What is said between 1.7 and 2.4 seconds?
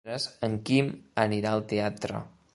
teatre.